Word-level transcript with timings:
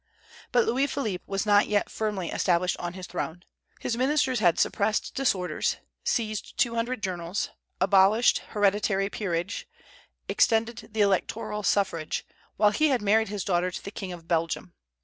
But 0.51 0.65
Louis 0.65 0.87
Philippe 0.87 1.25
was 1.27 1.45
not 1.45 1.67
yet 1.67 1.87
firmly 1.91 2.31
established 2.31 2.75
on 2.79 2.93
his 2.93 3.05
throne. 3.05 3.43
His 3.81 3.95
ministers 3.95 4.39
had 4.39 4.57
suppressed 4.57 5.13
disorders, 5.13 5.77
seized 6.03 6.57
two 6.57 6.73
hundred 6.73 7.03
journals, 7.03 7.51
abolished 7.79 8.39
hereditary 8.55 9.11
peerage, 9.11 9.67
extended 10.27 10.89
the 10.93 11.01
electoral 11.01 11.61
suffrage, 11.61 12.25
while 12.57 12.71
he 12.71 12.87
had 12.87 13.03
married 13.03 13.27
his 13.29 13.43
daughter 13.43 13.69
to 13.69 13.83
the 13.83 13.91
King 13.91 14.11
of 14.11 14.27
Belgium. 14.27 14.73